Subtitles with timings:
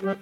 [0.00, 0.16] Velkommen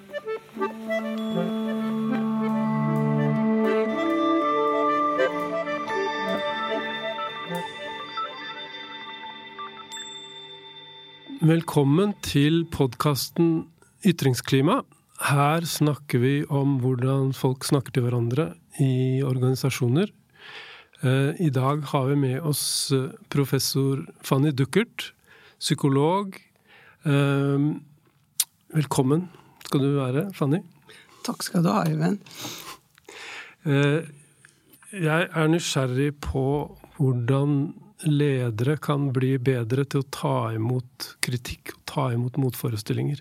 [12.26, 13.68] til podkasten
[14.02, 14.82] Ytringsklima.
[15.22, 20.10] Her snakker vi om hvordan folk snakker til hverandre i organisasjoner.
[21.06, 25.14] Eh, I dag har vi med oss eh, professor Fanny Duckert,
[25.62, 26.34] psykolog.
[27.06, 27.76] Eh,
[28.74, 29.30] velkommen
[29.68, 30.62] skal du være, Fanny.
[31.26, 32.22] Takk skal du ha, Øyvind.
[34.88, 36.44] Jeg er nysgjerrig på
[36.96, 37.58] hvordan
[38.08, 43.20] ledere kan bli bedre til å ta imot kritikk og ta imot motforestillinger.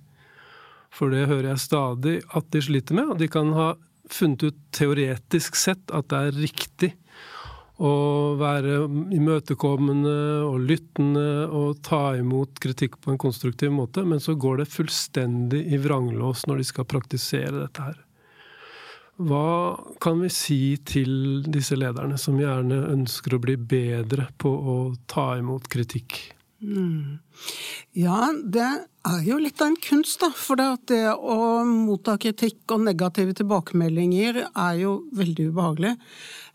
[0.93, 3.73] For det hører jeg stadig at de sliter med, og de kan ha
[4.07, 6.93] funnet ut teoretisk sett at det er riktig
[7.77, 7.93] å
[8.39, 8.79] være
[9.13, 10.15] imøtekommende
[10.47, 15.61] og lyttende og ta imot kritikk på en konstruktiv måte, men så går det fullstendig
[15.69, 17.99] i vranglås når de skal praktisere dette her.
[19.17, 24.77] Hva kan vi si til disse lederne som gjerne ønsker å bli bedre på å
[25.09, 26.19] ta imot kritikk?
[26.61, 27.17] Mm.
[27.97, 28.65] Ja, det
[29.05, 30.29] er jo litt av en kunst, da.
[30.33, 35.95] For det, det å motta kritikk og negative tilbakemeldinger er jo veldig ubehagelig.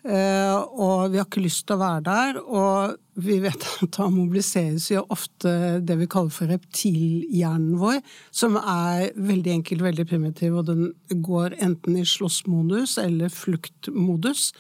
[0.03, 2.41] Eh, og vi har ikke lyst til å være der.
[2.42, 5.53] Og vi vet at da mobiliseres jo ofte
[5.84, 8.00] det vi kaller for reptilhjernen vår,
[8.34, 10.91] som er veldig enkel, veldig primitiv, og den
[11.25, 14.50] går enten i slåssmodus eller fluktmodus.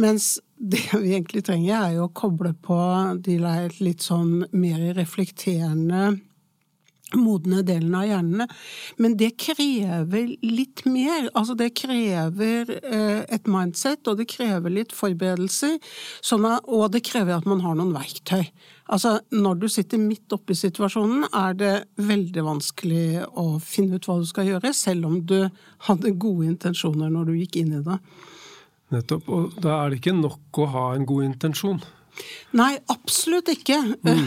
[0.00, 2.80] Mens det vi egentlig trenger, er jo å koble på
[3.24, 3.38] de
[3.82, 6.14] litt sånn mer reflekterende
[7.18, 8.48] modne delen av hjernene.
[9.02, 11.28] Men det krever litt mer.
[11.38, 15.78] Altså det krever eh, et mindset, og det krever litt forberedelser.
[16.24, 18.44] Sånn og det krever at man har noen verktøy.
[18.92, 24.08] Altså, når du sitter midt oppe i situasjonen, er det veldig vanskelig å finne ut
[24.08, 25.38] hva du skal gjøre, selv om du
[25.86, 27.98] hadde gode intensjoner når du gikk inn i det.
[28.92, 29.28] Nettopp.
[29.32, 31.80] Og da er det ikke nok å ha en god intensjon.
[32.58, 33.78] Nei, absolutt ikke.
[34.04, 34.24] Mm.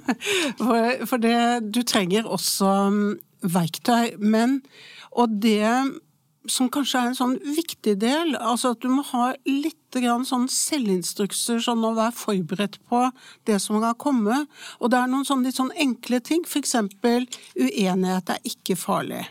[0.62, 1.40] for, for det,
[1.74, 3.02] du trenger også um,
[3.42, 4.16] verktøy.
[4.18, 4.60] Men
[5.10, 6.00] Og det
[6.48, 9.76] som kanskje er en sånn viktig del, altså at du må ha litt
[10.26, 13.02] sånn selvinstrukser, sånn å være forberedt på
[13.48, 14.44] det som kan komme.
[14.78, 17.26] Og det er noen sånn litt sånn enkle ting, eksempel
[17.58, 19.24] uenighet er ikke farlig.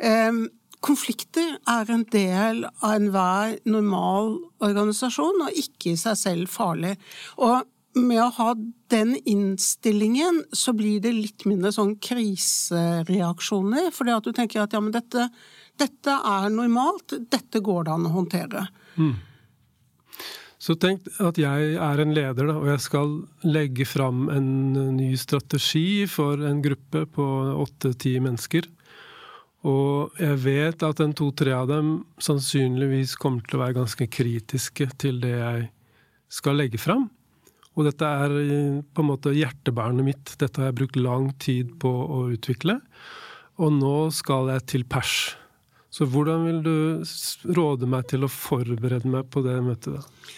[0.00, 0.48] Um,
[0.86, 6.94] Konflikter er en del av enhver normal organisasjon, og ikke i seg selv farlig.
[7.42, 7.64] Og
[7.96, 8.50] med å ha
[8.92, 13.90] den innstillingen, så blir det litt mindre sånn krisereaksjoner.
[13.94, 15.28] Fordi at du tenker at ja, men dette,
[15.80, 18.66] dette er normalt, dette går det an å håndtere.
[19.00, 19.16] Mm.
[20.66, 23.12] Så tenk at jeg er en leder, da, og jeg skal
[23.46, 24.48] legge fram en
[24.96, 27.26] ny strategi for en gruppe på
[27.66, 28.66] åtte-ti mennesker.
[29.66, 34.88] Og jeg vet at en to-tre av dem sannsynligvis kommer til å være ganske kritiske
[35.00, 35.68] til det jeg
[36.32, 37.08] skal legge fram.
[37.76, 38.36] Og dette er
[38.94, 40.36] på en måte hjertebærende mitt.
[40.40, 42.78] Dette har jeg brukt lang tid på å utvikle.
[43.60, 45.34] Og nå skal jeg til pers.
[45.92, 49.96] Så hvordan vil du råde meg til å forberede meg på det møtet?
[49.96, 50.32] da?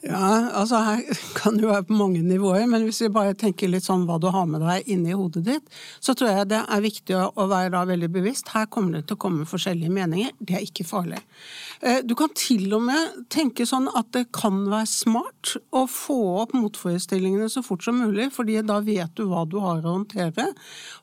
[0.00, 1.00] Ja, altså her
[1.36, 4.16] kan det jo være på mange nivåer, men hvis vi bare tenker litt sånn hva
[4.20, 5.66] du har med deg inni hodet ditt,
[6.00, 8.48] så tror jeg det er viktig å være da veldig bevisst.
[8.54, 10.32] Her kommer det til å komme forskjellige meninger.
[10.40, 11.20] Det er ikke farlig.
[11.84, 16.18] Eh, du kan til og med tenke sånn at det kan være smart å få
[16.46, 20.48] opp motforestillingene så fort som mulig, fordi da vet du hva du har å håndtere,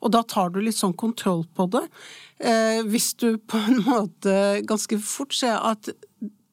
[0.02, 1.86] og da tar du litt sånn kontroll på det.
[2.42, 5.94] Eh, hvis du på en måte ganske fort ser at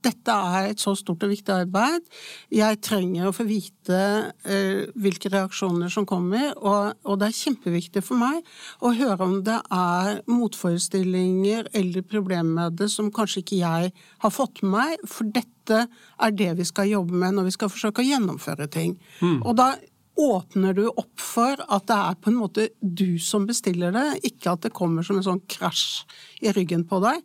[0.05, 2.05] dette er et så stort og viktig arbeid.
[2.53, 4.01] Jeg trenger å få vite
[4.31, 8.43] uh, hvilke reaksjoner som kommer, og, og, det er kjempeviktig for meg
[8.85, 14.35] å høre om det er motforestillinger eller problemer med det som kanskje ikke jeg har
[14.35, 18.03] fått med meg, for dette er det vi skal jobbe med når vi skal forsøke
[18.03, 18.97] å gjennomføre ting.
[19.23, 19.41] Mm.
[19.45, 19.75] Og da
[20.21, 24.55] åpner du opp for at det er på en måte du som bestiller det, ikke
[24.55, 26.05] at det kommer som en sånn krasj
[26.45, 27.23] i ryggen på deg.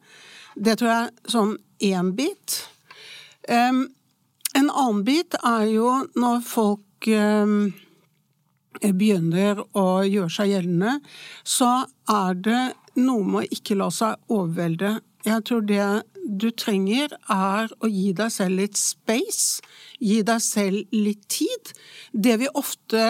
[0.60, 1.54] Det tror jeg er sånn
[1.88, 2.58] én bit.
[3.48, 3.86] Um,
[4.58, 7.72] en annen bit er jo når folk um,
[8.84, 10.98] begynner å gjøre seg gjeldende,
[11.48, 12.64] så er det
[13.00, 14.98] noe med å ikke la seg overvelde.
[15.28, 15.88] Jeg tror det
[16.30, 19.64] du trenger, er å gi deg selv litt space,
[20.00, 21.72] gi deg selv litt tid.
[22.12, 23.06] Det vi ofte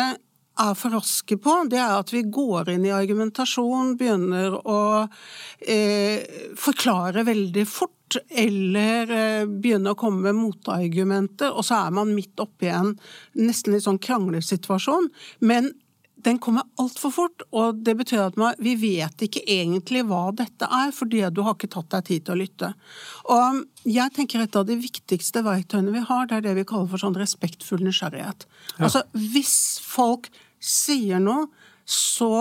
[0.59, 4.81] er for raske på, det er at vi går inn i argumentasjon, begynner å
[5.61, 6.25] eh,
[6.59, 12.41] forklare veldig fort, eller eh, begynner å komme med motargumenter, og så er man midt
[12.41, 12.95] oppi en
[13.37, 15.11] nesten litt sånn kranglesituasjon.
[15.45, 15.71] Men
[16.23, 20.67] den kommer altfor fort, og det betyr at man, vi vet ikke egentlig hva dette
[20.67, 22.71] er, fordi du har ikke tatt deg tid til å lytte.
[23.31, 26.91] Og jeg tenker et av de viktigste verktøyene vi har, det er det vi kaller
[26.91, 28.45] for sånn respektfull nysgjerrighet.
[28.75, 28.89] Ja.
[28.89, 30.27] Altså, hvis folk
[30.59, 31.47] sier noe,
[31.89, 32.33] så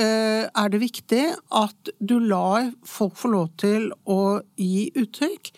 [0.00, 1.22] eh, er det viktig
[1.54, 5.52] at du lar folk få lov til å gi uttrykk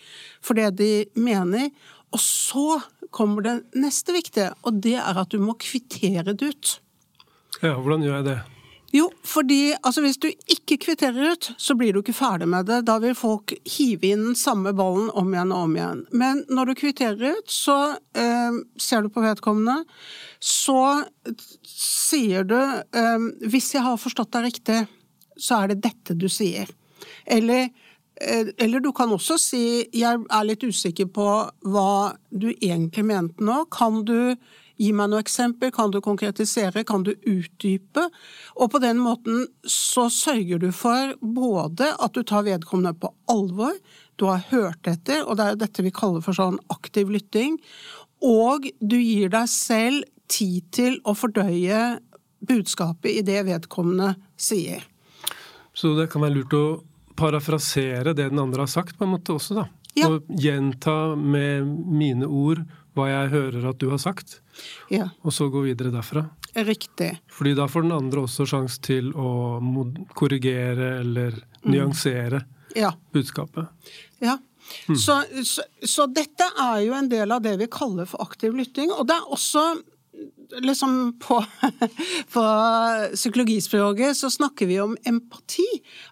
[0.45, 1.71] for det de mener,
[2.11, 2.81] og så
[3.15, 6.73] kommer det neste viktige, og det er at du må kvittere det ut.
[7.61, 8.39] Ja, Hvordan gjør jeg det?
[8.91, 12.81] Jo, fordi altså, hvis du ikke kvitterer ut, så blir du ikke ferdig med det.
[12.89, 16.01] Da vil folk hive inn den samme ballen om igjen og om igjen.
[16.11, 17.79] Men når du kvitterer ut, så
[18.19, 19.85] eh, ser du på vedkommende,
[20.43, 21.05] så
[21.67, 24.81] sier du eh, Hvis jeg har forstått deg riktig,
[25.39, 26.71] så er det dette du sier.
[27.31, 27.71] Eller,
[28.21, 31.29] eh, eller du kan også si 'jeg er litt usikker på
[31.63, 33.71] hva du egentlig mente nå'.
[33.71, 34.35] Kan du
[34.81, 38.07] Gi meg noe eksempel, kan du konkretisere, kan du utdype?
[38.57, 43.77] Og på den måten så sørger du for både at du tar vedkommende på alvor,
[44.17, 47.59] du har hørt etter, og det er dette vi kaller for sånn aktiv lytting,
[48.25, 51.99] og du gir deg selv tid til å fordøye
[52.41, 54.85] budskapet i det vedkommende sier.
[55.77, 56.65] Så det kan være lurt å
[57.21, 59.67] parafrasere det den andre har sagt, på en måte også, da?
[59.99, 60.07] Ja.
[60.09, 62.63] Og gjenta med mine ord
[62.97, 64.41] hva jeg hører at du har sagt,
[64.93, 65.11] ja.
[65.23, 66.27] og så gå videre derfra.
[66.55, 67.13] Riktig.
[67.31, 69.61] Fordi da får den andre også sjanse til å
[70.19, 71.71] korrigere eller mm.
[71.71, 72.43] nyansere
[72.75, 72.91] ja.
[73.15, 73.71] budskapet.
[74.19, 74.39] Ja.
[74.89, 74.97] Mm.
[74.99, 78.93] Så, så, så, dette er jo en del av det vi kaller for aktiv lytting.
[78.95, 79.65] Og det er også
[80.61, 81.39] liksom på,
[82.35, 82.45] på
[83.15, 85.67] psykologispråket så snakker vi om empati.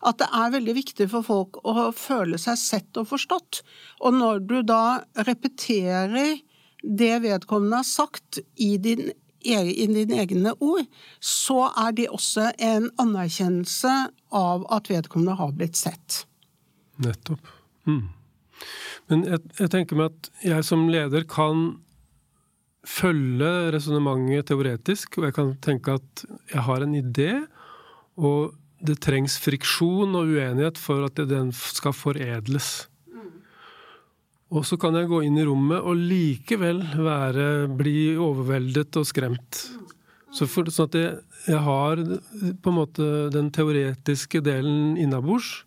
[0.06, 3.62] At det er veldig viktig for folk å føle seg sett og forstått.
[4.06, 6.38] Og når du da repeterer
[6.82, 9.10] det vedkommende har sagt i, din,
[9.42, 10.86] i dine egne ord,
[11.20, 13.94] så er det også en anerkjennelse
[14.34, 16.22] av at vedkommende har blitt sett.
[17.02, 17.50] Nettopp.
[17.88, 18.06] Mm.
[19.08, 21.78] Men jeg, jeg, tenker meg at jeg som leder kan
[22.88, 27.32] følge resonnementet teoretisk, og jeg kan tenke at jeg har en idé,
[28.18, 28.54] og
[28.84, 32.88] det trengs friksjon og uenighet for at den skal foredles.
[34.48, 39.60] Og så kan jeg gå inn i rommet og likevel være, bli overveldet og skremt.
[40.32, 41.16] Så for, sånn at jeg,
[41.48, 45.66] jeg, har på en måte den teoretiske delen innabords,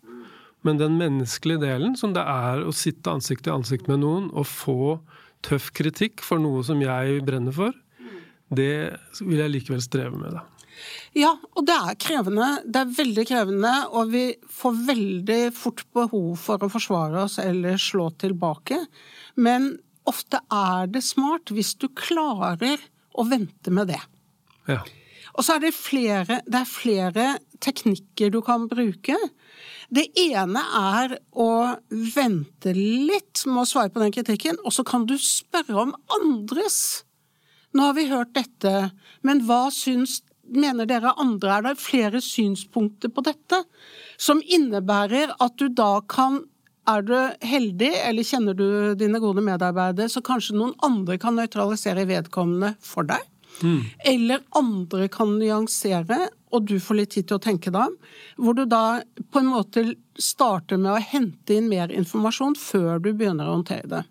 [0.66, 4.46] men den menneskelige delen, som det er å sitte ansikt til ansikt med noen og
[4.50, 4.98] få
[5.42, 7.74] tøff kritikk for noe som jeg brenner for,
[8.52, 10.36] det vil jeg likevel streve med.
[10.36, 10.44] da.
[11.18, 12.48] Ja, og det er krevende.
[12.64, 14.24] Det er veldig krevende, og vi
[14.60, 18.78] får veldig fort behov for å forsvare oss eller slå tilbake.
[19.36, 19.74] Men
[20.08, 22.80] ofte er det smart hvis du klarer
[23.12, 24.00] å vente med det.
[24.70, 24.80] Ja.
[25.32, 27.26] Og så er det flere, det er flere
[27.62, 29.16] teknikker du kan bruke.
[29.92, 31.52] Det ene er å
[31.88, 37.04] vente litt med å svare på den kritikken, og så kan du spørre om andres.
[37.72, 38.92] Nå har vi hørt dette,
[39.24, 43.62] men hva syns mener dere andre er det flere synspunkter på dette,
[44.20, 46.42] som innebærer at du da kan
[46.90, 47.14] er du
[47.46, 53.06] heldig, eller kjenner du dine gode medarbeidere, så kanskje noen andre kan nøytralisere vedkommende for
[53.06, 53.22] deg.
[53.62, 53.82] Mm.
[54.08, 57.94] Eller andre kan nyansere, og du får litt tid til å tenke deg om.
[58.42, 59.84] Hvor du da på en måte
[60.18, 64.02] starter med å hente inn mer informasjon før du begynner å håndtere det.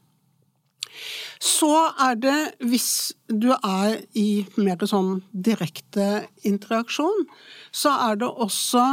[1.42, 1.72] Så
[2.02, 7.26] er det, hvis du er i mer sånn direkte interaksjon,
[7.72, 8.86] så er det også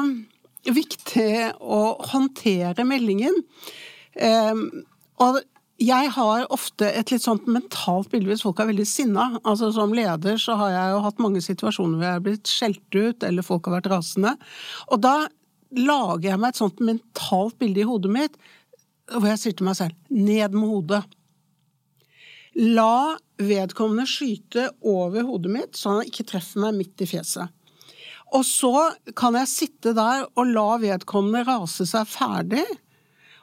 [0.68, 3.36] viktig å håndtere meldingen.
[4.18, 4.66] Ehm,
[5.22, 5.40] og
[5.78, 9.28] jeg har ofte et litt sånt mentalt bilde hvis folk er veldig sinna.
[9.44, 12.98] Altså Som leder så har jeg jo hatt mange situasjoner hvor jeg har blitt skjelt
[12.98, 14.34] ut, eller folk har vært rasende.
[14.90, 15.28] Og da
[15.76, 18.40] lager jeg meg et sånt mentalt bilde i hodet mitt
[19.08, 21.02] hvor jeg sier til meg selv ned med hodet.
[22.58, 27.54] La vedkommende skyte over hodet mitt, så han ikke treffer meg midt i fjeset.
[28.34, 32.64] Og så kan jeg sitte der og la vedkommende rase seg ferdig.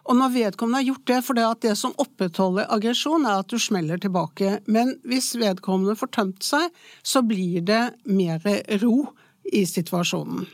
[0.06, 3.58] Og når vedkommende har gjort det, for det, det som opprettholder aggresjon, er at du
[3.58, 4.60] smeller tilbake.
[4.70, 6.68] Men hvis vedkommende får tømt seg,
[7.02, 8.44] så blir det mer
[8.84, 9.08] ro
[9.50, 10.46] i situasjonen.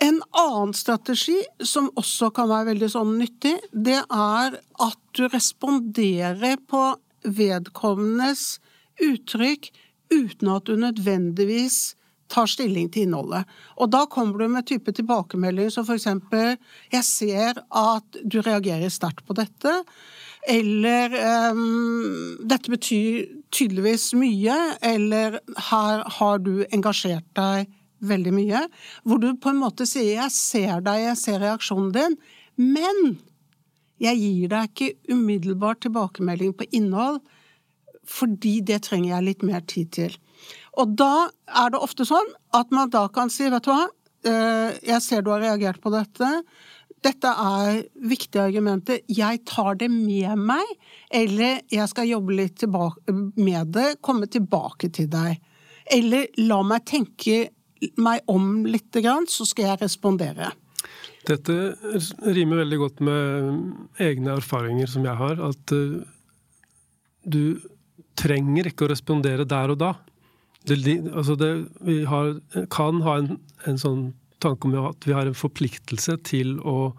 [0.00, 4.54] En annen strategi som også kan være veldig sånn nyttig, det er
[4.86, 6.84] at du responderer på
[7.26, 8.56] vedkommendes
[9.02, 9.70] uttrykk
[10.14, 11.96] uten at du nødvendigvis
[12.32, 13.46] tar stilling til innholdet.
[13.78, 16.56] Og da kommer du med type tilbakemelding som eksempel
[16.92, 19.84] 'Jeg ser at du reagerer sterkt på dette',
[20.48, 21.10] Eller
[21.50, 27.66] um, dette betyr tydeligvis mye, eller her har du engasjert deg
[27.98, 28.60] veldig mye.
[29.02, 32.16] Hvor du på en måte sier 'jeg ser deg, jeg ser reaksjonen din',
[32.56, 33.18] men
[34.02, 37.20] jeg gir deg ikke umiddelbart tilbakemelding på innhold,
[38.06, 40.16] fordi det trenger jeg litt mer tid til.
[40.76, 43.88] Og da er det ofte sånn at man da kan si 'vet du hva',
[44.24, 46.42] eh, jeg ser du har reagert på dette.
[47.02, 49.00] Dette er viktige argumenter.
[49.08, 50.64] Jeg tar det med meg,
[51.10, 52.64] eller jeg skal jobbe litt
[53.36, 55.40] med det, komme tilbake til deg.
[55.90, 57.50] Eller la meg tenke
[57.96, 58.90] meg om litt,
[59.28, 60.52] så skal jeg respondere.
[61.26, 61.54] Dette
[62.22, 65.40] rimer veldig godt med egne erfaringer som jeg har.
[65.42, 66.04] At eh,
[67.26, 67.58] du
[68.16, 69.94] trenger ikke å respondere der og da.
[70.66, 70.78] Det,
[71.12, 71.50] altså det,
[71.86, 72.32] vi har,
[72.74, 73.36] kan ha en,
[73.70, 74.06] en sånn
[74.42, 76.92] tanke om at vi har en forpliktelse til å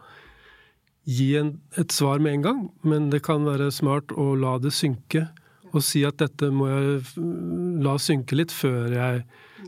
[1.07, 4.73] gi en, et svar med en gang, men det kan være smart å la det
[4.75, 5.27] synke.
[5.73, 7.27] Og si at dette må jeg
[7.83, 9.23] la synke litt før jeg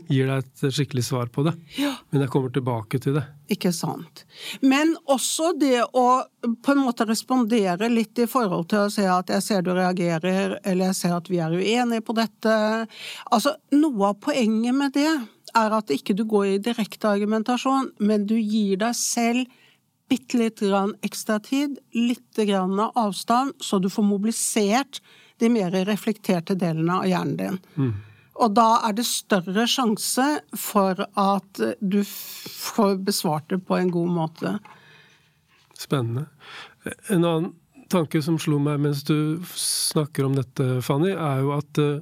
[0.08, 1.54] gir deg et skikkelig svar på det.
[1.80, 1.92] Ja.
[2.10, 3.24] Men jeg kommer tilbake til det.
[3.50, 4.24] Ikke sant.
[4.62, 6.06] Men også det å
[6.40, 10.58] på en måte respondere litt i forhold til å si at jeg ser du reagerer,
[10.64, 12.56] eller jeg ser at vi er uenige på dette.
[13.30, 18.28] Altså, noe av poenget med det er at ikke du går i direkte argumentasjon, men
[18.30, 19.58] du gir deg selv
[20.10, 24.98] bitte litt grann ekstra tid, litt grann avstand, så du får mobilisert
[25.40, 27.58] de mer reflekterte delene av hjernen din.
[27.76, 27.92] Mm.
[28.40, 34.14] Og da er det større sjanse for at du får besvart det på en god
[34.16, 34.54] måte.
[35.76, 36.26] Spennende.
[37.12, 37.50] En annen
[37.92, 42.00] tanke som slo meg mens du snakker om dette, Fanny, er jo at eh,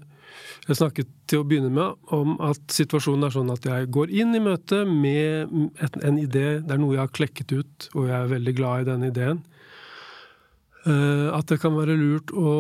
[0.69, 4.37] jeg snakket til å begynne med om at situasjonen er sånn at jeg går inn
[4.37, 5.49] i møtet med
[6.05, 8.89] en idé, det er noe jeg har klekket ut, og jeg er veldig glad i
[8.91, 9.41] den ideen.
[10.85, 12.53] Eh, at det kan være lurt å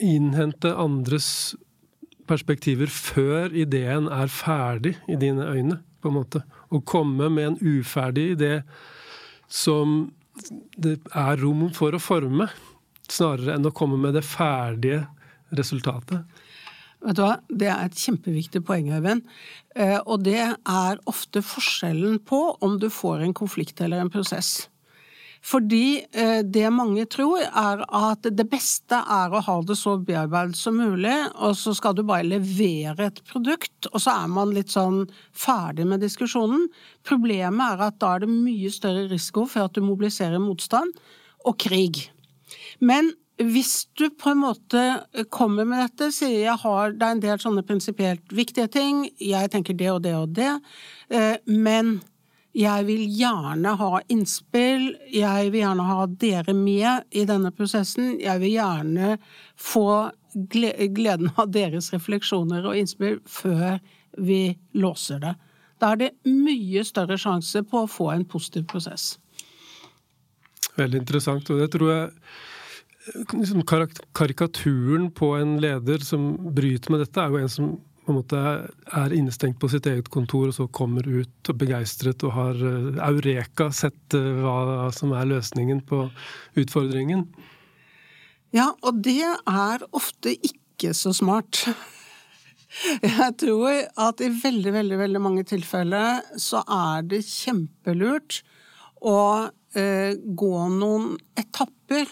[0.00, 1.54] innhente andres
[2.30, 6.44] perspektiver før ideen er ferdig i dine øyne, på en måte.
[6.70, 8.52] Å komme med en uferdig idé
[9.50, 10.10] som
[10.78, 12.48] det er rom for å forme,
[13.10, 15.02] snarere enn å komme med det ferdige
[15.56, 16.22] resultatet?
[17.00, 17.38] Vet du hva?
[17.48, 19.24] Det er et kjempeviktig poeng, Øyvind.
[19.74, 24.68] Eh, og det er ofte forskjellen på om du får en konflikt eller en prosess.
[25.40, 30.58] Fordi eh, det mange tror, er at det beste er å ha det så bearbeidet
[30.58, 34.74] som mulig, og så skal du bare levere et produkt, og så er man litt
[34.74, 36.68] sånn ferdig med diskusjonen.
[37.08, 40.92] Problemet er at da er det mye større risiko for at du mobiliserer motstand
[41.48, 42.04] og krig.
[42.84, 44.84] Men hvis du på en måte
[45.32, 49.52] kommer med dette, sier jeg har det er en del sånne prinsipielt viktige ting, jeg
[49.52, 50.52] tenker det og det og det,
[51.08, 51.98] eh, men
[52.56, 58.42] jeg vil gjerne ha innspill, jeg vil gjerne ha dere med i denne prosessen, jeg
[58.42, 59.16] vil gjerne
[59.54, 60.10] få
[60.50, 63.78] gleden av deres refleksjoner og innspill før
[64.18, 64.42] vi
[64.74, 65.34] låser det.
[65.80, 69.14] Da er det mye større sjanse på å få en positiv prosess.
[70.76, 72.10] Veldig interessant, og det tror jeg
[73.32, 73.62] liksom
[74.14, 77.70] karikaturen på en leder som bryter med dette, er jo en som
[78.10, 78.40] på en måte
[78.98, 83.68] er innestengt på sitt eget kontor og så kommer ut begeistret og har eh, eureka
[83.74, 86.08] sett eh, hva som er løsningen på
[86.58, 87.28] utfordringen.
[88.50, 91.62] Ja, og det er ofte ikke så smart.
[93.02, 98.40] Jeg tror at i veldig, veldig, veldig mange tilfeller så er det kjempelurt
[99.06, 99.18] å
[99.78, 102.10] eh, gå noen etapper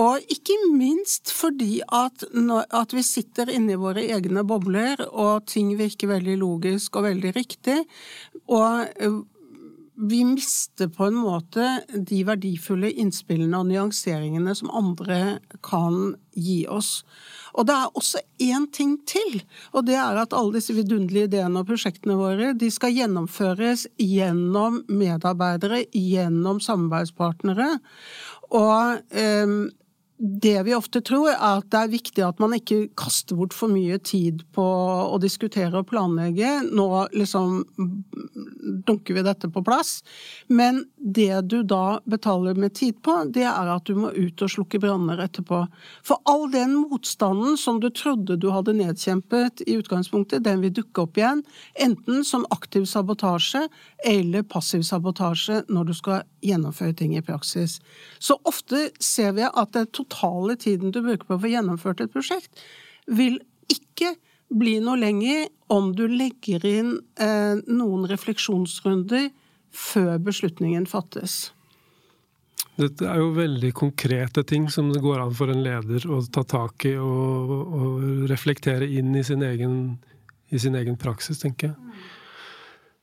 [0.00, 2.24] og ikke minst fordi at,
[2.72, 7.82] at vi sitter inni våre egne bobler, og ting virker veldig logisk og veldig riktig.
[8.48, 9.20] Og eh,
[10.02, 15.18] vi mister på en måte de verdifulle innspillene og nyanseringene som andre
[15.64, 17.02] kan gi oss.
[17.52, 19.42] Og det er også én ting til,
[19.76, 24.80] og det er at alle disse vidunderlige ideene og prosjektene våre de skal gjennomføres gjennom
[24.88, 27.76] medarbeidere, gjennom samarbeidspartnere.
[28.56, 29.54] Og eh,
[30.22, 33.72] det vi ofte tror, er at det er viktig at man ikke kaster bort for
[33.72, 36.60] mye tid på å diskutere og planlegge.
[36.70, 37.64] Nå liksom
[38.86, 40.04] dunker vi dette på plass.
[40.46, 44.52] Men det du da betaler med tid på, det er at du må ut og
[44.54, 45.64] slukke branner etterpå.
[46.06, 51.02] For all den motstanden som du trodde du hadde nedkjempet i utgangspunktet, den vil dukke
[51.02, 51.42] opp igjen.
[51.82, 53.66] Enten som aktiv sabotasje
[54.06, 57.78] eller passiv sabotasje når du skal gjennomføre ting i praksis.
[58.18, 62.12] Så ofte ser vi at den totale tiden du bruker på å få gjennomført et
[62.12, 62.62] prosjekt,
[63.06, 63.40] vil
[63.72, 64.14] ikke
[64.52, 69.30] bli noe lenger om du legger inn eh, noen refleksjonsrunder
[69.72, 71.52] før beslutningen fattes.
[72.76, 76.44] Dette er jo veldig konkrete ting som det går an for en leder å ta
[76.48, 79.76] tak i og, og reflektere inn i sin, egen,
[80.48, 81.96] i sin egen praksis, tenker jeg.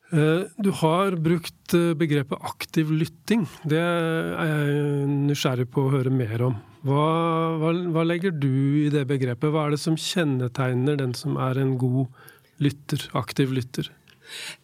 [0.10, 3.46] Eh, du har brukt eh, begrepet aktiv lytting.
[3.70, 6.56] Det er jeg nysgjerrig på å høre mer om.
[6.88, 7.04] Hva,
[7.62, 8.50] hva, hva, legger du
[8.86, 9.52] i det begrepet?
[9.54, 12.10] Hva er det som kjennetegner den som er en god
[12.64, 13.92] lytter, aktiv lytter?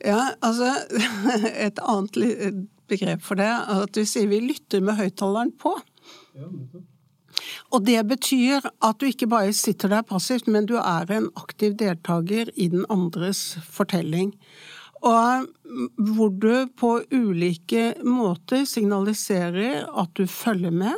[0.06, 0.72] Ja, altså
[1.68, 5.76] Et annet begrep for det er at vi sier vi lytter med høyttaleren på.
[7.74, 11.78] og det betyr at du ikke bare sitter der passivt, men du er en aktiv
[11.78, 14.34] deltaker i den andres fortelling.
[15.06, 15.46] Og
[15.98, 20.96] hvor du på ulike måter signaliserer at du følger med,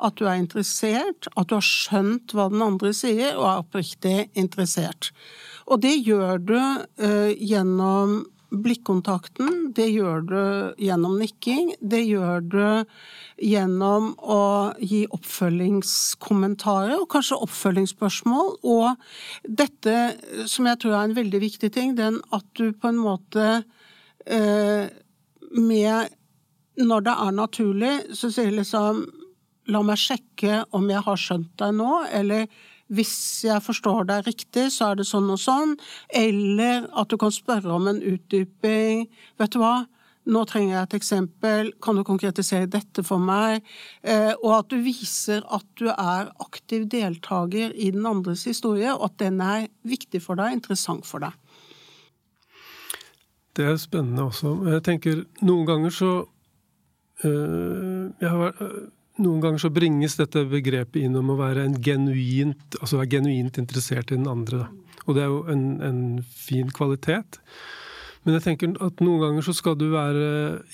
[0.00, 4.16] at du er interessert, at du har skjønt hva den andre sier, og er oppriktig
[4.38, 5.10] interessert.
[5.68, 10.40] Og det gjør du uh, gjennom blikkontakten, det gjør du
[10.82, 12.64] gjennom nikking, det gjør du
[13.40, 14.42] gjennom å
[14.82, 18.56] gi oppfølgingskommentarer og kanskje oppfølgingsspørsmål.
[18.66, 18.90] Og
[19.46, 19.96] dette,
[20.50, 23.46] som jeg tror er en veldig viktig ting, den at du på en måte
[24.26, 24.90] eh,
[25.50, 26.16] med
[26.80, 29.02] Når det er naturlig, så sier liksom
[29.68, 32.46] La meg sjekke om jeg har skjønt deg nå, eller
[32.90, 33.14] hvis
[33.46, 35.76] jeg forstår deg riktig, så er det sånn og sånn.
[36.10, 39.06] Eller at du kan spørre om en utdyping.
[39.40, 39.84] Vet du hva?
[40.30, 43.64] Nå trenger jeg et eksempel, kan du konkretisere dette for meg?
[44.04, 49.08] Eh, og at du viser at du er aktiv deltaker i den andres historie, og
[49.08, 51.34] at den er viktig for deg, interessant for deg.
[53.56, 54.52] Det er spennende også.
[54.76, 56.12] Jeg tenker noen ganger så
[57.24, 58.52] øh, jeg har,
[59.20, 64.12] noen ganger så bringes dette begrepet inn om å være, genuint, altså være genuint interessert
[64.12, 64.64] i den andre.
[64.64, 64.96] Da.
[65.06, 67.40] Og det er jo en, en, fin kvalitet.
[68.24, 70.26] Men jeg tenker at noen ganger så skal du være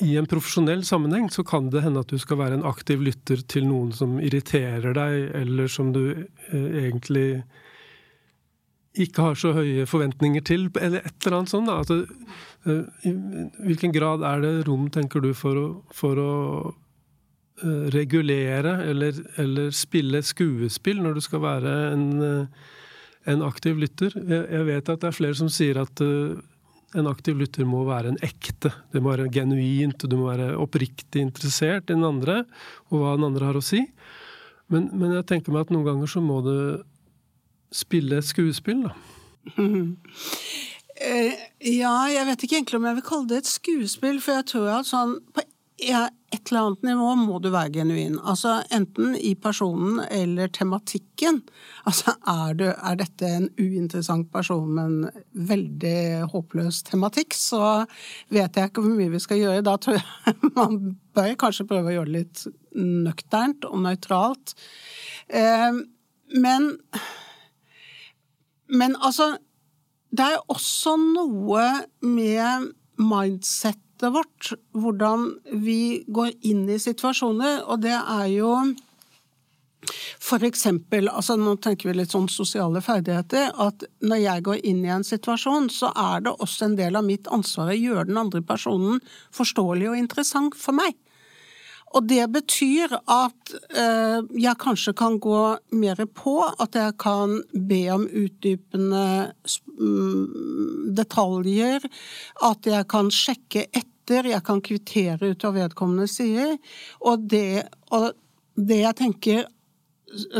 [0.03, 3.45] i en profesjonell sammenheng, så kan det hende at du skal være en aktiv lytter
[3.47, 7.29] til noen som irriterer deg, eller som du eh, egentlig
[8.97, 11.69] ikke har så høye forventninger til, eller et eller annet sånt.
[11.69, 11.79] Da.
[11.85, 12.03] Altså,
[13.05, 13.13] I
[13.69, 16.33] hvilken grad er det rom, tenker du, for å, for å
[16.73, 16.86] Eh,
[17.65, 22.75] regulere eller, eller, spille skuespill når du skal være en, eh,
[23.33, 24.13] en aktiv lytter.
[24.13, 26.37] Jeg, vet at det er flere som sier at uh,
[26.95, 28.71] en aktiv lytter må være en ekte.
[28.93, 32.45] Det må være genuint, og du må være oppriktig interessert i den andre
[32.91, 33.83] og hva den andre har å si.
[34.71, 36.57] Men, men jeg tenker meg at noen ganger så må du
[37.75, 38.95] spille skuespill, da.
[40.97, 44.71] Ja, jeg vet ikke egentlig om jeg vil kalle det et skuespill, for jeg tror
[44.79, 45.43] at sånn på
[45.77, 48.17] ja, et eller annet nivå må du være genuin.
[48.25, 51.43] Altså enten i personen eller tematikken.
[51.85, 57.61] Altså er, du, er dette en uinteressant person med en veldig håpløs tematikk, så
[58.33, 59.67] vet jeg ikke hvor mye vi skal gjøre.
[59.69, 60.81] Da tror jeg man
[61.17, 62.47] bør kanskje prøve å gjøre det litt
[63.07, 64.57] nøkternt og nøytralt.
[65.29, 65.83] Eh,
[66.41, 66.73] men
[68.67, 69.37] Men altså
[70.11, 71.67] Det er også noe
[72.03, 78.75] med mindset settet vårt, hvordan vi går inn i situasjoner, og det er jo
[80.19, 84.85] for eksempel, altså nå tenker vi litt sånn sosiale ferdigheter, at når jeg går inn
[84.85, 88.19] i en situasjon, så er det også en del av mitt ansvar å gjøre den
[88.19, 88.99] andre personen
[89.31, 90.97] forståelig og interessant for meg.
[91.95, 95.43] Og det betyr at eh, jeg kanskje kan gå
[95.79, 99.07] mer på, at jeg kan be om utdypende
[99.79, 101.87] mm, detaljer,
[102.51, 106.57] at jeg kan sjekke etter, jeg kan kvittere ut hva vedkommende sier.
[107.07, 108.11] Og det, og
[108.57, 109.47] det jeg tenker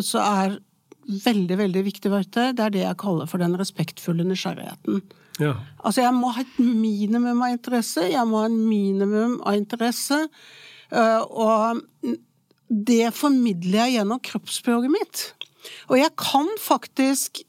[0.05, 0.59] så er
[1.07, 5.03] veldig, veldig viktig verktøy, det er det jeg kaller for den respektfulle nysgjerrigheten.
[5.43, 5.55] Ja.
[5.85, 10.25] Altså, jeg må ha et minimum av interesse, jeg må ha en minimum av interesse.
[10.93, 11.83] Eh, og
[12.69, 15.27] det formidler jeg gjennom kroppsspråket mitt.
[15.91, 17.43] Og jeg kan faktisk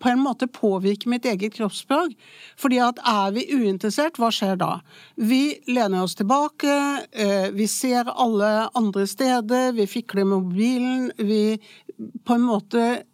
[0.00, 2.14] på en måte påvirke mitt eget kroppsspråk.
[2.58, 4.80] Fordi at er vi uinteressert, hva skjer da?
[5.14, 11.60] Vi lener oss tilbake, eh, vi ser alle andre steder, vi fikler mobilen, vi
[12.24, 13.04] på en måte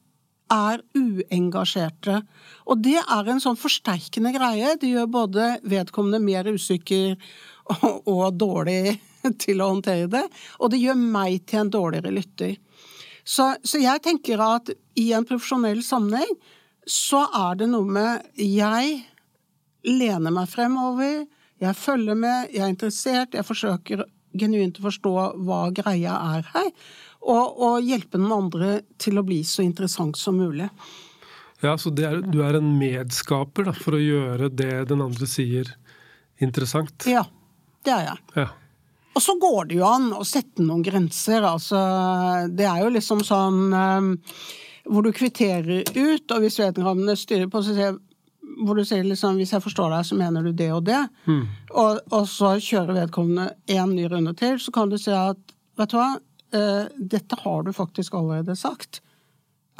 [0.52, 2.22] er uengasjerte.
[2.66, 4.76] Og det er en sånn forsterkende greie.
[4.78, 7.16] Det gjør både vedkommende mer usikker
[7.82, 8.96] og, og dårlig
[9.44, 10.24] til å håndtere det,
[10.60, 12.56] og det gjør meg til en dårligere lytter.
[13.26, 16.36] Så, så, jeg tenker at i en profesjonell sammenheng
[16.86, 19.00] så er det noe med jeg
[19.86, 21.24] lener meg fremover,
[21.62, 24.04] jeg følger med, jeg er interessert, jeg forsøker
[24.36, 25.12] genuint å forstå
[25.46, 26.70] hva greia er her,
[27.26, 30.68] og, og hjelpe den andre til å bli så interessant som mulig.
[31.64, 35.72] Ja, Så er, du er en medskaper da, for å gjøre det den andre sier,
[36.42, 37.08] interessant?
[37.08, 37.24] Ja,
[37.86, 38.24] det er jeg.
[38.36, 38.48] Ja.
[39.16, 41.44] Og så går det jo an å sette noen grenser.
[41.48, 41.78] Altså,
[42.52, 44.10] det er jo liksom sånn um,
[44.86, 47.96] hvor du kvitterer ut, og hvis vedkommende styrer på, så sier
[48.56, 51.00] hvor du sier liksom Hvis jeg forstår deg, så mener du det og det.
[51.26, 51.42] Mm.
[51.74, 55.40] Og, og, så kjører vedkommende én ny runde til, så kan du si at
[55.76, 56.12] vet du hva,
[56.56, 59.02] uh, dette har du faktisk allerede sagt.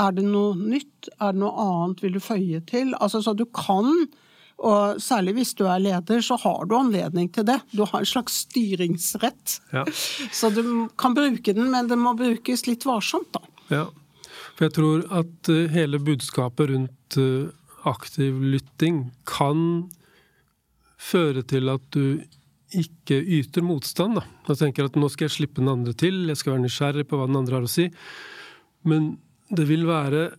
[0.02, 1.08] Er det noe nytt?
[1.20, 2.92] Er det noe annet vil du føye til?
[3.00, 4.08] Altså, så du kan
[4.56, 7.58] og særlig hvis du er leder, så har du anledning til det.
[7.76, 9.58] Du har en slags styringsrett.
[9.74, 9.84] Ja.
[10.38, 13.42] Så du kan bruke den, men den må brukes litt varsomt, da.
[13.68, 13.84] Ja,
[14.56, 17.52] for jeg tror at eh, hele budskapet rundt eh,
[17.86, 19.90] aktiv lytting kan
[20.96, 22.22] føre til at du
[22.76, 24.16] ikke yter motstand.
[24.18, 24.24] Da.
[24.48, 27.20] Jeg tenker at nå skal jeg slippe den andre til, jeg skal være nysgjerrig på
[27.20, 27.90] hva den andre har å si.
[28.88, 29.14] Men
[29.52, 30.30] det vil være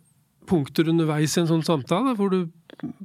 [0.48, 2.40] punkter underveis i en sånn samtale hvor du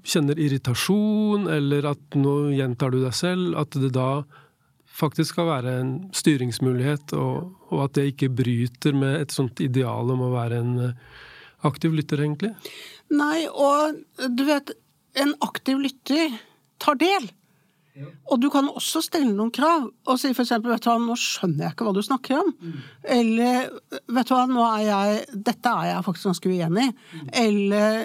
[0.06, 4.22] kjenner irritasjon, eller at nå gjentar du deg selv, at det da
[4.92, 10.12] faktisk skal være en styringsmulighet, og, og at det ikke bryter med et sånt ideal
[10.12, 11.20] om å være en eh,
[11.68, 12.52] aktiv lytter, egentlig?
[13.12, 14.02] Nei, og
[14.36, 14.74] du vet,
[15.20, 16.36] en aktiv lytter
[16.82, 17.30] tar del.
[18.00, 21.66] Og du kan også stille noen krav og si eksempel, vet du hva, nå skjønner
[21.66, 22.52] jeg ikke hva du snakker om.
[22.56, 22.78] Mm.
[23.18, 23.58] Eller
[24.16, 25.18] vet du hva, nå er jeg,
[25.50, 26.94] dette er jeg faktisk ganske uenig i.
[27.20, 27.28] Mm.
[27.42, 27.98] Eller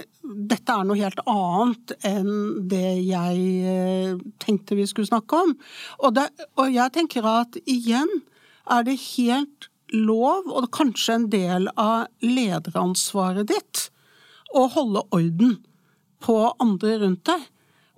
[0.51, 2.33] dette er noe helt annet enn
[2.67, 5.55] det jeg eh, tenkte vi skulle snakke om.
[6.01, 6.27] Og, det,
[6.59, 8.11] og jeg tenker at igjen
[8.67, 13.87] er det helt lov, og kanskje en del av lederansvaret ditt,
[14.51, 15.57] å holde orden
[16.23, 17.47] på andre rundt deg.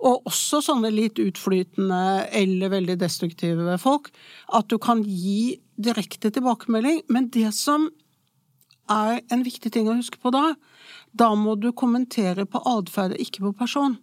[0.00, 4.08] Og også sånne litt utflytende eller veldig destruktive folk.
[4.56, 7.02] At du kan gi direkte tilbakemelding.
[7.12, 7.90] Men det som
[8.90, 10.54] er en viktig ting å huske på da,
[11.12, 13.98] da må du kommentere på atferd, ikke på person.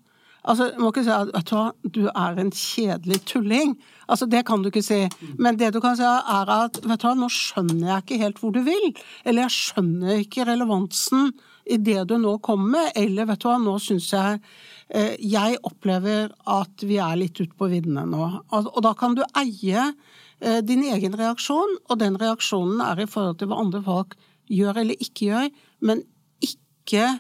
[0.47, 3.75] Altså, Du må ikke si at vet du, du er en kjedelig tulling.
[4.07, 5.01] Altså, Det kan du ikke si.
[5.38, 8.55] Men det du kan si, er at vet du nå skjønner jeg ikke helt hvor
[8.55, 8.89] du vil.
[9.25, 11.33] Eller jeg skjønner ikke relevansen
[11.67, 12.91] i det du nå kommer med.
[12.95, 14.39] Eller vet du nå syns jeg
[14.88, 18.27] Eh, jeg opplever at vi er litt ute på viddene nå.
[18.55, 23.41] Og da kan du eie eh, din egen reaksjon, og den reaksjonen er i forhold
[23.41, 24.15] til hva andre folk
[24.47, 25.49] gjør eller ikke gjør,
[25.83, 26.05] men
[26.39, 27.17] ikke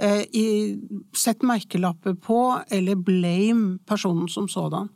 [0.00, 0.46] i,
[1.16, 2.38] sett merkelapper på
[2.72, 4.88] eller blame personen som sådan.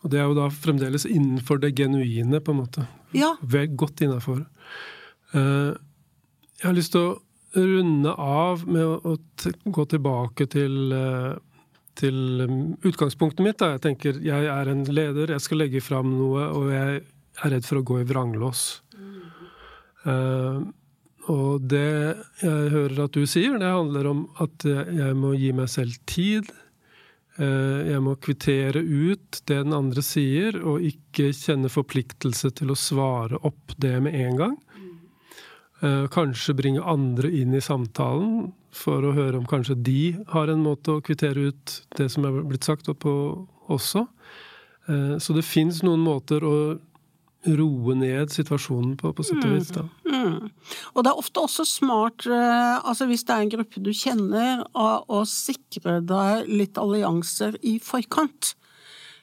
[0.00, 2.86] Og det er jo da fremdeles innenfor det genuine, på en måte.
[3.12, 3.34] Ja.
[3.44, 4.46] Vel godt innafor.
[5.34, 7.18] Jeg har lyst til å
[7.54, 9.16] runde av med å,
[9.64, 11.32] gå tilbake til, eh,
[11.98, 13.58] til um, utgangspunktet mitt.
[13.58, 13.74] Da.
[13.74, 17.00] Jeg tenker jeg er en leder, jeg skal legge fram noe, og jeg
[17.42, 18.82] er redd for å gå i vranglås.
[18.94, 20.68] Mm.
[21.30, 25.70] Og det jeg hører at du sier, det handler om at jeg må gi meg
[25.70, 26.48] selv tid.
[27.38, 32.78] Uh, jeg må kvittere ut det den andre sier, og ikke kjenne forpliktelse til å
[32.78, 34.58] svare opp det med en gang.
[35.80, 40.60] Eh, kanskje bringe andre inn i samtalen for å høre om kanskje de har en
[40.60, 43.14] måte å kvittere ut det som er blitt sagt på
[43.72, 44.04] også.
[44.90, 46.56] Eh, så det fins noen måter å
[47.48, 49.72] roe ned situasjonen på, på sett og vis.
[49.72, 49.86] da.
[50.20, 50.50] Mm.
[50.94, 54.64] Og det er ofte også smart, eh, altså hvis det er en gruppe du kjenner,
[54.74, 58.54] å sikre deg litt allianser i forkant.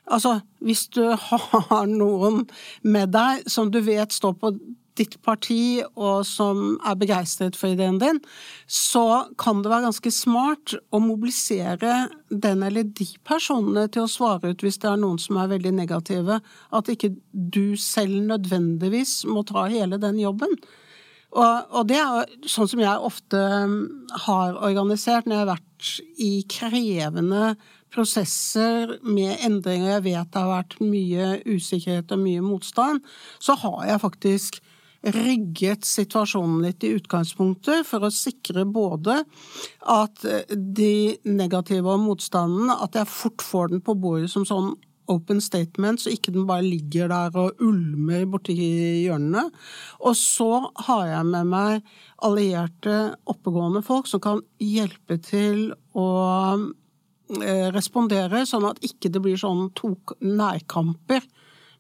[0.08, 1.04] Altså, hvis du
[1.72, 2.46] har noen
[2.84, 4.56] med deg som du vet står på
[4.98, 8.20] ditt parti, og som er begeistret for ideen din,
[8.66, 14.54] så kan det være ganske smart å mobilisere den eller de personene til å svare
[14.54, 16.40] ut hvis det er noen som er veldig negative.
[16.74, 20.58] At ikke du selv nødvendigvis må ta hele den jobben.
[21.36, 23.80] Og, og det er sånn som jeg ofte um,
[24.28, 25.90] har organisert når jeg har vært
[26.24, 27.50] i krevende
[27.94, 33.04] prosesser med endringer, jeg vet det har vært mye usikkerhet og mye motstand,
[33.40, 34.60] så har jeg faktisk
[35.08, 39.22] rigget situasjonen litt i utgangspunktet for å sikre både
[39.94, 44.74] at de negative og motstanden At jeg fort får den på bordet som sånn
[45.12, 49.48] open statement, så ikke den bare ligger der og ulmer borti hjørnene.
[50.04, 51.94] Og så har jeg med meg
[52.26, 52.98] allierte,
[53.30, 56.10] oppegående folk som kan hjelpe til å
[57.42, 61.26] eh, respondere, sånn at ikke det blir sånn to nærkamper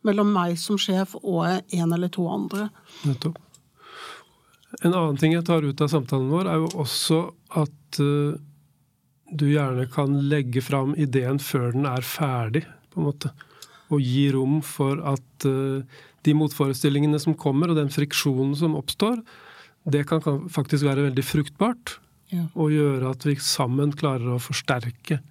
[0.07, 2.69] mellom meg som sjef og en eller to andre.
[3.07, 3.43] Nettopp.
[4.83, 7.21] En annen ting jeg tar ut av samtalen vår, er jo også
[7.57, 8.35] at uh,
[9.31, 12.65] du gjerne kan legge fram ideen før den er ferdig,
[12.97, 13.31] på en måte.
[13.93, 15.85] Og gi rom for at uh,
[16.27, 19.21] de motforestillingene som kommer, og den friksjonen som oppstår,
[19.87, 21.97] det kan, kan faktisk være veldig fruktbart.
[22.33, 22.49] Ja.
[22.59, 25.21] Og gjøre at vi sammen klarer å forsterke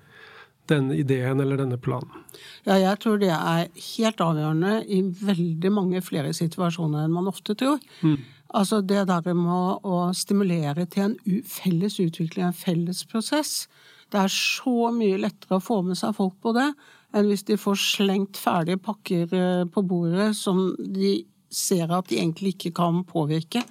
[0.71, 2.25] denne ideen eller denne planen?
[2.67, 7.55] Ja, jeg tror det er helt avgjørende i veldig mange flere situasjoner enn man ofte
[7.59, 7.79] tror.
[8.03, 8.19] Mm.
[8.57, 13.67] Altså det der med å stimulere til en felles utvikling, en felles prosess.
[14.11, 16.71] Det er så mye lettere å få med seg folk på det
[17.17, 21.19] enn hvis de får slengt ferdige pakker eh, på bordet som de
[21.53, 23.63] ser at de egentlig ikke kan påvirke.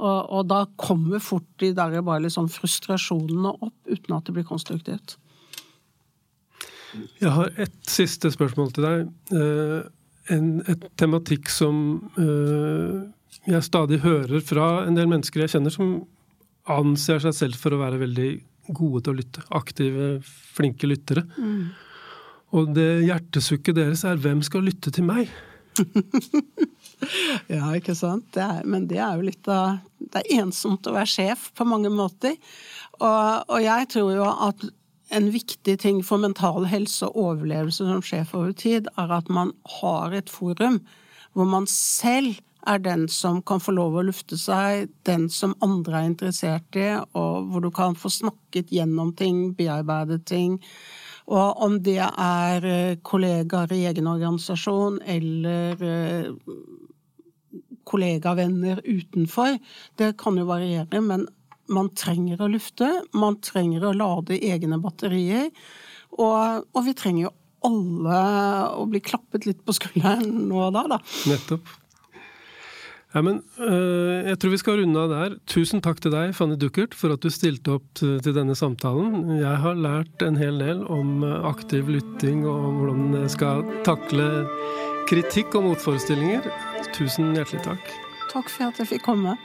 [0.00, 4.48] Og, og da kommer fort de der bare liksom frustrasjonene opp uten at det blir
[4.48, 5.18] konstruktivt.
[7.20, 9.10] Jeg har ett siste spørsmål til deg.
[9.36, 9.82] Eh,
[10.32, 11.76] en et tematikk som
[12.20, 13.02] eh,
[13.48, 15.94] jeg stadig hører fra en del mennesker jeg kjenner, som
[16.70, 18.30] anser seg selv for å være veldig
[18.70, 19.42] gode til å lytte.
[19.56, 20.12] Aktive,
[20.54, 21.24] flinke lyttere.
[21.36, 21.72] Mm.
[22.52, 25.30] Og det hjertesukket deres er 'hvem skal lytte til meg'?
[27.54, 28.26] ja, ikke sant.
[28.34, 31.64] Det er, men det er jo litt av Det er ensomt å være sjef på
[31.64, 32.36] mange måter.
[33.00, 34.66] Og, og jeg tror jo at
[35.12, 39.52] en viktig ting for mental helse og overlevelse som sjef over tid, er at man
[39.80, 40.80] har et forum
[41.32, 46.02] hvor man selv er den som kan få lov å lufte seg, den som andre
[46.02, 50.60] er interessert i, og hvor du kan få snakket gjennom ting, bearbeidet ting.
[51.30, 56.32] Og om det er eh, kollegaer i egen organisasjon eller eh,
[57.88, 59.58] kollegavenner utenfor,
[60.00, 61.26] det kan jo variere, men
[61.72, 65.50] man trenger å lufte, man trenger å lade egne batterier.
[66.18, 68.18] Og, og vi trenger jo alle
[68.74, 70.98] å bli klappet litt på skulderen nå og da, da.
[71.30, 71.70] Nettopp.
[73.12, 75.36] Ja, men øh, Jeg tror vi skal runde av der.
[75.50, 79.36] Tusen takk til deg, Fanny Duckert, for at du stilte opp til, denne samtalen.
[79.36, 84.28] Jeg har lært en hel del om øh, aktiv lytting og hvordan jeg skal takle
[85.10, 86.48] kritikk og motforestillinger.
[86.96, 87.96] Tusen hjertelig takk.
[88.32, 89.36] Takk for at jeg fikk komme.